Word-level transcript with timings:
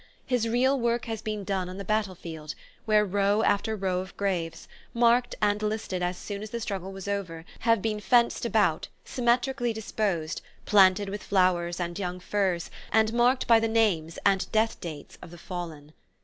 His 0.25 0.49
real 0.49 0.79
work 0.79 1.05
has 1.05 1.21
been 1.21 1.43
done 1.43 1.69
on 1.69 1.77
the 1.77 1.85
battle 1.85 2.15
field, 2.15 2.55
where 2.85 3.05
row 3.05 3.43
after 3.43 3.75
row 3.75 3.99
of 3.99 4.17
graves, 4.17 4.67
marked 4.95 5.35
and 5.43 5.61
listed 5.61 6.01
as 6.01 6.17
soon 6.17 6.41
as 6.41 6.49
the 6.49 6.59
struggle 6.59 6.91
was 6.91 7.07
over, 7.07 7.45
have 7.59 7.83
been 7.83 7.99
fenced 7.99 8.43
about, 8.43 8.87
symmetrically 9.05 9.73
disposed, 9.73 10.41
planted 10.65 11.07
with 11.07 11.21
flowers 11.21 11.79
and 11.79 11.99
young 11.99 12.19
firs, 12.19 12.71
and 12.91 13.13
marked 13.13 13.45
by 13.45 13.59
the 13.59 13.67
names 13.67 14.17
and 14.25 14.51
death 14.51 14.81
dates 14.81 15.19
of 15.21 15.29
the 15.29 15.37
fallen. 15.37 15.93